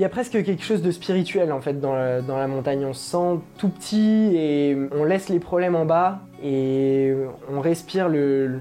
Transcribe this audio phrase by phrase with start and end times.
[0.00, 2.86] Il y a presque quelque chose de spirituel en fait dans la, montagne.
[2.86, 7.12] On se sent tout petit et on laisse les problèmes en bas et
[7.52, 8.60] on respire le,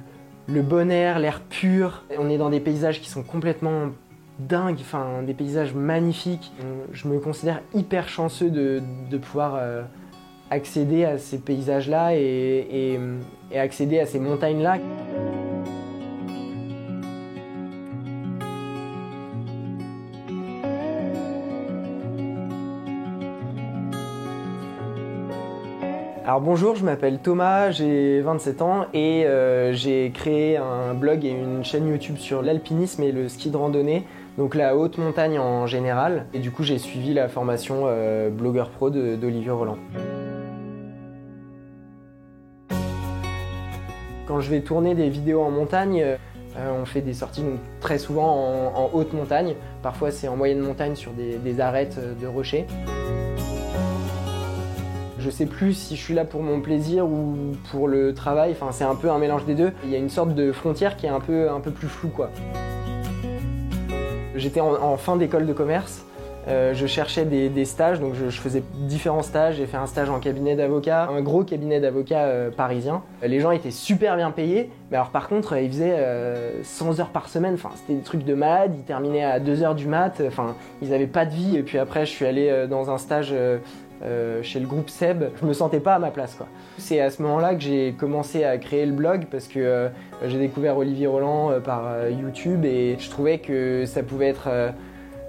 [0.50, 2.04] bon air, l'air pur.
[2.18, 3.92] On est dans des paysages qui sont complètement
[4.40, 6.52] dingues, enfin des paysages magnifiques.
[6.92, 8.82] Je me considère hyper chanceux de,
[9.18, 9.84] pouvoir euh,
[10.52, 13.00] accéder à ces paysages-là et
[13.56, 14.76] accéder à ces montagnes-là.
[26.30, 31.32] Alors bonjour, je m'appelle Thomas, j'ai 27 ans et euh, j'ai créé un blog et
[31.32, 34.06] une chaîne YouTube sur l'alpinisme et le ski de randonnée,
[34.38, 36.28] donc la haute montagne en général.
[36.36, 39.80] Et du coup j'ai suivi la formation euh, blogueur pro d'Olivier Roland.
[44.28, 47.44] Quand je vais tourner des vidéos en montagne, euh, on fait des sorties
[47.82, 49.56] très souvent en, haute montagne.
[49.82, 52.68] Parfois c'est en moyenne montagne sur des arêtes de rochers.
[55.20, 57.36] Je sais plus si je suis là pour mon plaisir ou
[57.72, 59.74] pour le travail, enfin c'est un peu un mélange des deux.
[59.84, 62.08] Il y a une sorte de frontière qui est un peu, un peu plus floue
[62.08, 62.30] quoi.
[64.36, 66.06] J'étais en, en, fin d'école de commerce,
[66.48, 69.56] euh, je cherchais des, stages, donc je, faisais différents stages.
[69.58, 73.04] J'ai fait un stage en cabinet d'avocat, un gros cabinet d'avocat euh, parisien.
[73.22, 77.10] Les gens étaient super bien payés, mais alors par contre, ils faisaient euh, 100 heures
[77.10, 77.56] par semaine.
[77.56, 78.74] Enfin, c'était des trucs de malade.
[78.76, 80.22] Ils terminaient à 2 heures du mat.
[80.26, 81.58] Enfin, ils n'avaient pas de vie.
[81.58, 83.34] Et puis après, je suis allé euh, dans un stage
[84.02, 86.38] euh, chez le groupe Seb, je me sentais pas à ma place.
[86.78, 89.90] C'est à ce moment-là que j'ai commencé à créer le blog parce que euh,
[90.26, 94.48] j'ai découvert Olivier Roland euh, par euh, YouTube et je trouvais que ça pouvait être
[94.48, 94.72] euh,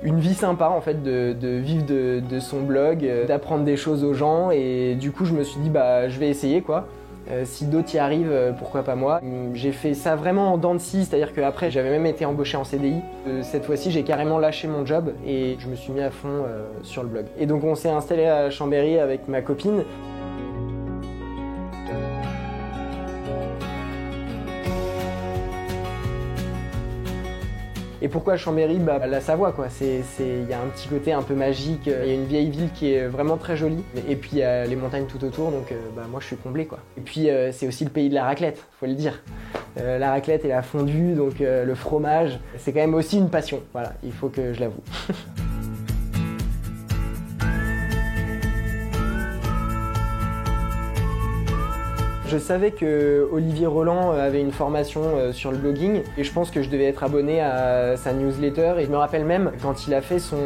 [0.02, 4.50] une vie sympa en fait de, vivre de, son blog, d'apprendre des choses aux gens
[4.50, 6.86] et du coup je me suis dit bah je vais essayer quoi.
[7.30, 9.20] Euh, si d'autres y arrivent, euh, pourquoi pas moi
[9.54, 12.64] J'ai fait ça vraiment en dents de scie, c'est-à-dire qu'après j'avais même été embauché en
[12.64, 13.02] CDI.
[13.28, 16.28] Euh, cette fois-ci j'ai carrément lâché mon job et je me suis mis à fond
[16.28, 17.26] euh, sur le blog.
[17.38, 19.84] Et donc on s'est installé à Chambéry avec ma copine.
[28.02, 29.68] Et pourquoi Chambéry bah, La Savoie, quoi.
[29.80, 31.86] Il y a un petit côté un peu magique.
[31.86, 33.84] Il y a une vieille ville qui est vraiment très jolie.
[34.08, 36.36] Et puis il y a les montagnes tout autour, donc euh, bah, moi je suis
[36.36, 36.78] comblé, quoi.
[36.96, 39.22] Et puis euh, c'est aussi le pays de la raclette, faut le dire.
[39.78, 43.60] Euh, la raclette et la fondue, donc le fromage, c'est quand même aussi une passion.
[43.72, 44.82] Voilà, il faut que je l'avoue.
[52.30, 56.52] Je savais que Olivier Roland avait une formation euh, sur le blogging et je pense
[56.52, 59.94] que je devais être abonné à sa newsletter et je me rappelle même quand il
[59.94, 60.38] a fait son,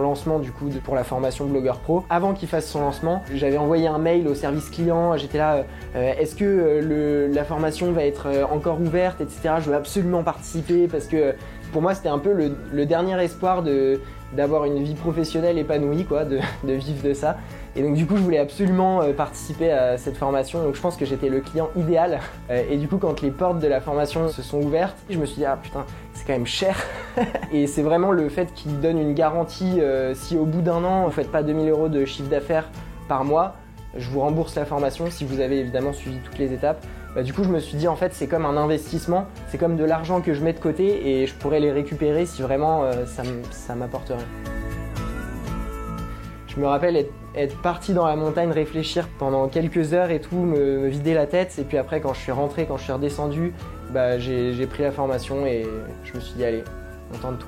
[0.00, 3.86] lancement du coup pour la formation blogueur pro, avant qu'il fasse son lancement, j'avais envoyé
[3.86, 8.26] un mail au service client, j'étais là, euh, est-ce que euh, la formation va être
[8.26, 9.54] euh, encore ouverte, etc.
[9.60, 11.36] Je veux absolument participer parce que
[11.72, 14.00] pour moi c'était un peu le, dernier espoir de
[14.32, 17.38] d'avoir une vie professionnelle épanouie, quoi, de, vivre de ça.
[17.78, 20.60] Et donc du coup, je voulais absolument euh, participer à cette formation.
[20.64, 22.18] Donc je pense que j'étais le client idéal.
[22.50, 25.24] Euh, et du coup, quand les portes de la formation se sont ouvertes, je me
[25.24, 26.76] suis dit ah putain, c'est quand même cher.
[27.52, 31.04] et c'est vraiment le fait qu'il donne une garantie euh, si au bout d'un an
[31.04, 32.68] vous faites pas 2000 euros de chiffre d'affaires
[33.06, 33.54] par mois,
[33.96, 36.84] je vous rembourse la formation si vous avez évidemment suivi toutes les étapes.
[37.14, 39.76] Bah, du coup, je me suis dit en fait, c'est comme un investissement, c'est comme
[39.76, 42.82] de l'argent que je mets de côté et je pourrais les récupérer si vraiment
[43.52, 44.18] ça m'apporterait.
[46.48, 50.36] Je me rappelle être, être, parti dans la montagne, réfléchir pendant quelques heures et tout,
[50.36, 51.56] me, vider la tête.
[51.58, 53.52] Et puis après, quand je suis rentré, quand je suis redescendu,
[53.90, 55.66] bah, j'ai pris la formation et
[56.04, 56.64] je me suis dit, allez,
[57.14, 57.46] on tente tout.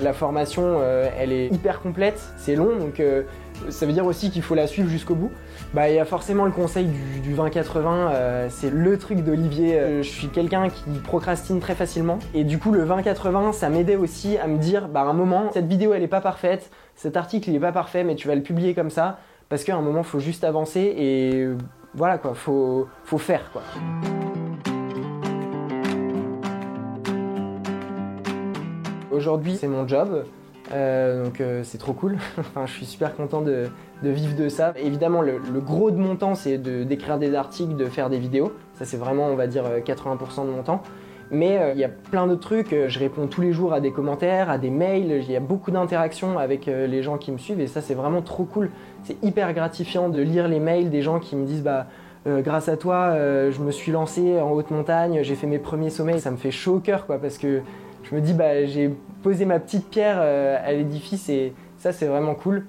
[0.00, 3.22] La formation, euh, elle est hyper complète, c'est long, donc euh,
[3.70, 5.30] ça veut dire aussi qu'il faut la suivre jusqu'au bout.
[5.74, 9.78] Bah, il y a forcément le conseil du, du 20-80, euh, c'est le truc d'Olivier.
[9.78, 12.18] Euh, je suis quelqu'un qui procrastine très facilement.
[12.34, 15.66] Et du coup, le 20-80, ça m'aidait aussi à me dire, bah, un moment, cette
[15.66, 18.42] vidéo, elle est pas parfaite, cet article, il est pas parfait, mais tu vas le
[18.42, 21.48] publier comme ça, parce qu'à un moment, faut juste avancer et
[21.94, 23.62] voilà, quoi, faut, faut faire, quoi.
[29.10, 30.24] Aujourd'hui, c'est mon job.
[30.70, 32.16] Euh, donc euh, c'est trop cool.
[32.38, 33.66] enfin, je suis super content de,
[34.02, 34.72] de vivre de ça.
[34.76, 38.52] Évidemment, le, gros de mon temps, c'est d'écrire des articles, de faire des vidéos.
[38.74, 40.82] Ça, c'est vraiment, on va dire, 80% de mon temps.
[41.32, 42.76] Mais euh, il y a plein d'autres trucs.
[42.88, 45.22] Je réponds tous les jours à des commentaires, à des mails.
[45.22, 47.94] Il y a beaucoup d'interactions avec euh, les gens qui me suivent et ça, c'est
[47.94, 48.70] vraiment trop cool.
[49.02, 51.86] C'est hyper gratifiant de lire les mails des gens qui me disent bah
[52.26, 55.90] euh, grâce à toi, je me suis lancé en haute montagne, j'ai fait mes premiers
[55.90, 56.18] sommets.
[56.18, 57.62] Ça me fait chaud au cœur, quoi, parce que
[58.02, 58.90] je me dis bah j'ai
[59.22, 61.52] posé ma petite pierre à l'édifice et
[61.82, 62.64] ça, c'est vraiment cool.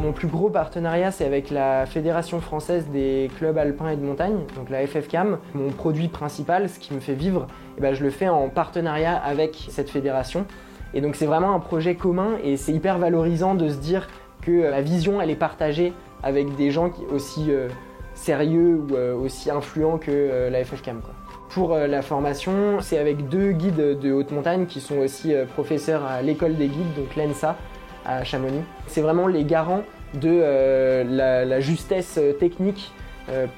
[0.00, 4.36] Mon plus gros partenariat, c'est avec la Fédération française des clubs alpins et de montagne,
[4.54, 5.38] donc la FFCAM.
[5.54, 9.16] Mon produit principal, ce qui me fait vivre, eh ben, je le fais en partenariat
[9.16, 10.46] avec cette fédération.
[10.94, 14.06] Et donc c'est vraiment un projet commun et c'est hyper valorisant de se dire
[14.42, 15.92] que la vision, elle est partagée
[16.22, 17.66] avec des gens aussi euh,
[18.16, 21.00] sérieux ou euh, aussi influents que euh, la FFCAM.
[21.00, 21.14] Quoi.
[21.50, 26.20] Pour la formation, c'est avec deux guides de haute montagne qui sont aussi professeurs à
[26.20, 27.56] l'école des guides, donc l'ENSA
[28.04, 28.60] à Chamonix.
[28.88, 30.42] C'est vraiment les garants de
[31.08, 32.92] la, justesse technique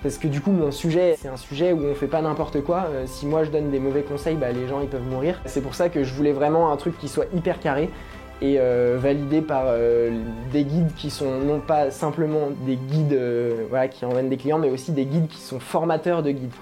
[0.03, 2.87] parce que du coup mon sujet c'est un sujet où on fait pas n'importe quoi.
[3.07, 5.41] si moi je donne des mauvais conseils, bah, les gens ils peuvent mourir.
[5.47, 7.91] C'est pour ça que je voulais vraiment un truc qui soit hyper carré
[8.41, 10.11] et euh, validé par euh,
[10.53, 14.71] des guides qui sont non pas simplement des guides euh, qui emmènent des clients, mais
[14.71, 16.53] aussi des guides qui sont formateurs de guides.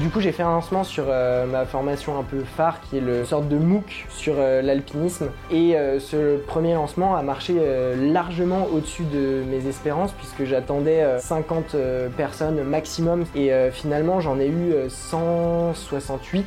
[0.00, 3.02] Du coup, j'ai fait un lancement sur euh, ma formation un peu phare qui est
[3.02, 5.28] le sorte de MOOC sur euh, l'alpinisme.
[5.50, 7.56] Et euh, ce premier lancement a marché
[7.96, 11.76] largement au-dessus de mes espérances puisque j'attendais 50
[12.16, 13.26] personnes maximum.
[13.34, 16.46] Et finalement, j'en ai eu 168.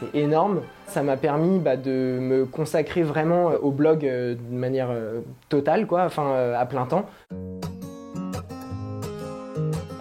[0.00, 0.62] C'est énorme.
[0.86, 4.90] Ça m'a permis bah, de me consacrer vraiment au blog de manière
[5.50, 7.04] totale, quoi, enfin à plein temps.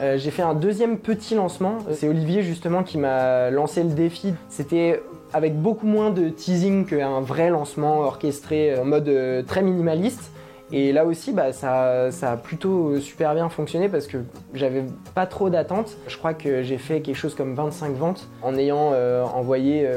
[0.04, 1.78] Euh, j'ai fait un deuxième petit lancement.
[1.92, 4.34] C'est Olivier justement qui m'a lancé le défi.
[4.50, 5.02] C'était
[5.32, 10.32] avec beaucoup moins de teasing qu'un vrai lancement orchestré en mode euh, très minimaliste.
[10.74, 14.18] Et là aussi, bah, ça, a plutôt super bien fonctionné parce que
[14.54, 14.84] j'avais
[15.14, 15.96] pas trop d'attentes.
[16.08, 19.88] Je crois que j'ai fait quelque chose comme 25 ventes en ayant euh, envoyé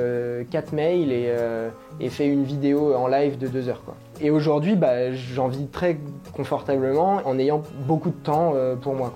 [0.50, 3.82] 4 mails et, fait une vidéo en live de 2 heures.
[4.20, 5.98] Et aujourd'hui, bah, j'en vis très
[6.34, 8.52] confortablement en ayant beaucoup de temps
[8.82, 9.14] pour moi.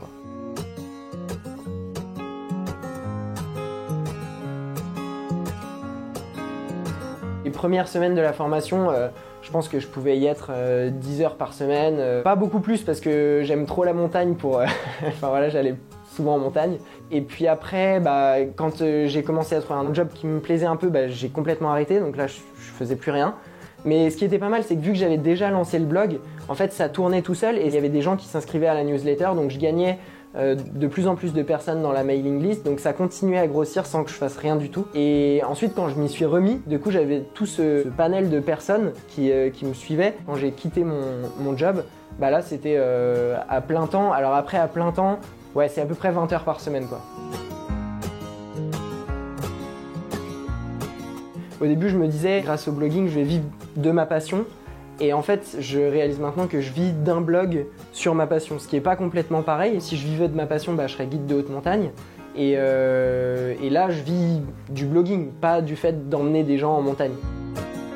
[7.51, 9.09] Première semaine de la formation, euh,
[9.43, 10.51] je pense que je pouvais y être
[10.91, 11.97] 10 euh, heures par semaine.
[11.99, 14.63] Euh, pas beaucoup plus parce que j'aime trop la montagne pour.
[15.07, 15.75] enfin voilà, j'allais
[16.15, 16.79] souvent en montagne.
[17.11, 20.77] Et puis après, bah, quand j'ai commencé à trouver un job qui me plaisait un
[20.77, 22.01] peu, bah, j'ai complètement arrêté.
[22.01, 22.41] Donc là, je
[22.79, 23.35] faisais plus rien.
[23.85, 26.19] Mais ce qui était pas mal, c'est que vu que j'avais déjà lancé le blog,
[26.49, 28.75] en fait, ça tournait tout seul et il y avait des gens qui s'inscrivaient à
[28.75, 29.31] la newsletter.
[29.35, 29.99] Donc je gagnais
[30.37, 33.49] euh, de plus en plus de personnes dans la mailing list, donc ça continuait à
[33.49, 34.87] grossir sans que je fasse rien du tout.
[34.95, 38.93] Et ensuite, quand je m'y suis remis, du coup, j'avais tout ce, panel de personnes
[39.09, 40.17] qui, euh, qui me suivaient.
[40.27, 41.01] Quand j'ai quitté mon,
[41.41, 41.83] mon, job,
[42.21, 44.13] bah là, c'était euh, à plein temps.
[44.13, 45.19] Alors après, à plein temps,
[45.57, 47.01] ouais, c'est à peu près 20 heures par semaine, quoi.
[51.61, 53.45] Au début, je me disais, grâce au blogging, je vais vivre
[53.77, 54.45] de ma passion.
[55.01, 58.69] Et en fait, je réalise maintenant que je vis d'un blog sur ma passion, ce
[58.69, 59.81] qui n'est pas complètement pareil.
[59.81, 61.91] Si je vivais de ma passion, bah, je serais guide de haute montagne.
[62.37, 66.83] Et, euh, et là, je vis du blogging, pas du fait d'emmener des gens en
[66.83, 67.15] montagne.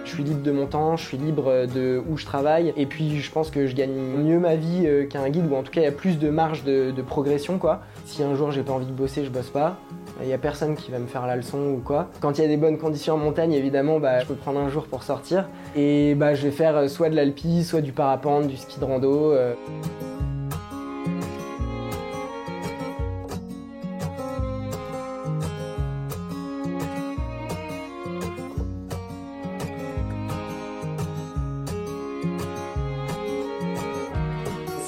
[0.04, 3.20] Je suis libre de mon temps, je suis libre de où je travaille, et puis
[3.20, 5.80] je pense que je gagne mieux ma vie euh, qu'un guide, ou en tout cas
[5.80, 7.80] il y a plus de marge de, de progression quoi.
[8.04, 9.76] Si un jour j'ai pas envie de bosser, je bosse pas.
[10.20, 12.08] Il n'y a personne qui va me faire la leçon ou quoi.
[12.20, 14.68] Quand il y a des bonnes conditions en montagne, évidemment, bah, je peux prendre un
[14.68, 15.48] jour pour sortir.
[15.74, 18.84] Et bah, je vais faire euh, soit de l'alpi, soit du parapente, du ski de
[18.84, 19.32] rando.
[19.32, 19.54] Euh.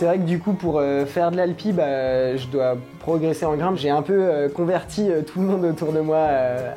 [0.06, 3.56] C'est vrai que du coup, pour euh, faire de l'alpi, bah, je dois progresser en
[3.56, 3.76] grimpe.
[3.76, 6.28] J'ai un peu euh, converti euh, tout le monde autour de moi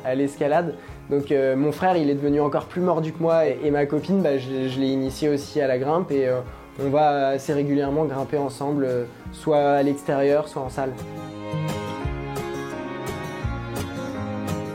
[0.04, 0.74] à l'escalade.
[1.10, 4.38] Donc mon frère, il est devenu encore plus mordu que moi et, ma copine, bah,
[4.38, 6.28] je, l'ai initié aussi à la grimpe et
[6.84, 8.88] on va assez régulièrement grimper ensemble,
[9.32, 10.92] soit à l'extérieur, soit en salle.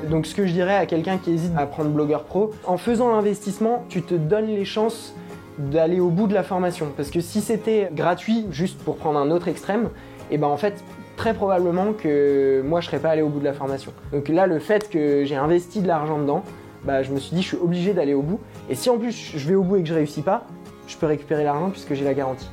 [0.09, 3.13] Donc ce que je dirais à quelqu'un qui hésite à prendre blogueur pro, en faisant
[3.13, 5.13] l'investissement, tu te donnes les chances
[5.57, 6.91] d'aller au bout de la formation.
[6.95, 9.89] Parce que si c'était gratuit, juste pour prendre un autre extrême,
[10.31, 10.83] et eh ben en fait,
[11.17, 13.93] très probablement que moi je serais pas allé au bout de la formation.
[14.11, 16.43] Donc là, le fait que j'ai investi de l'argent dedans,
[16.83, 18.39] bah, je me suis dit je suis obligé d'aller au bout.
[18.69, 20.45] Et si en plus je vais au bout et que je réussis pas,
[20.87, 22.49] je peux récupérer l'argent puisque j'ai la garantie.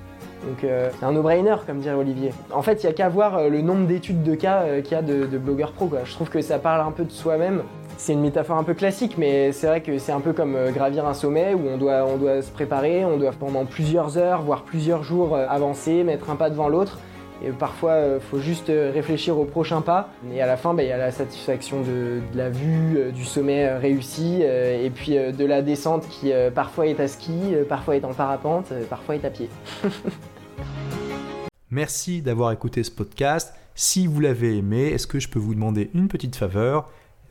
[0.46, 2.32] Donc euh, c'est un no-brainer comme dirait Olivier.
[2.52, 4.92] En fait, il n'y a qu'à voir euh, le nombre d'études de cas euh, qu'il
[4.92, 5.86] y a de, de blogueurs pro.
[5.86, 6.00] Quoi.
[6.04, 7.62] Je trouve que ça parle un peu de soi-même.
[8.02, 10.72] C'est une métaphore un peu classique, mais c'est vrai que c'est un peu comme euh,
[10.72, 14.42] gravir un sommet où on doit, on doit se préparer, on doit pendant plusieurs heures,
[14.42, 16.98] voire plusieurs jours euh, avancer, mettre un pas devant l'autre.
[17.44, 20.08] Et parfois, il euh, faut juste réfléchir au prochain pas.
[20.34, 23.72] Et à la fin, bah, il y a la satisfaction de, la vue, du sommet
[23.72, 28.72] réussi, et puis de la descente qui parfois est à ski, parfois est en parapente,
[28.90, 29.48] parfois est à pied.
[31.70, 33.54] Merci d'avoir écouté ce podcast.
[33.76, 36.90] Si vous l'avez aimé, est-ce que je peux vous demander une petite faveur?